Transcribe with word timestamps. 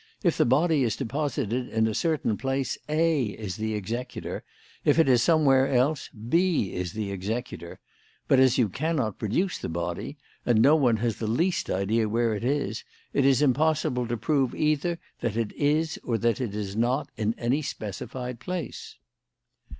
"If 0.23 0.35
the 0.35 0.45
body 0.45 0.81
is 0.81 0.95
deposited 0.95 1.69
in 1.69 1.85
a 1.85 1.93
certain 1.93 2.35
place, 2.35 2.75
A 2.89 3.25
is 3.25 3.57
the 3.57 3.75
executor; 3.75 4.43
if 4.83 4.97
it 4.97 5.07
is 5.07 5.21
somewhere 5.21 5.67
else, 5.71 6.09
B 6.09 6.73
is 6.73 6.93
the 6.93 7.11
executor. 7.11 7.79
But, 8.27 8.39
as 8.39 8.57
you 8.57 8.67
cannot 8.67 9.19
produce 9.19 9.59
the 9.59 9.69
body, 9.69 10.17
and 10.43 10.59
no 10.59 10.75
one 10.75 10.97
has 10.97 11.17
the 11.17 11.27
least 11.27 11.69
idea 11.69 12.09
where 12.09 12.33
it 12.33 12.43
is, 12.43 12.83
it 13.13 13.25
is 13.27 13.43
impossible 13.43 14.07
to 14.07 14.17
prove 14.17 14.55
either 14.55 14.97
that 15.19 15.37
it 15.37 15.51
is 15.53 15.99
or 16.03 16.17
that 16.17 16.41
it 16.41 16.55
is 16.55 16.75
not 16.75 17.11
in 17.15 17.35
any 17.37 17.61
specified 17.61 18.39
place." 18.39 18.95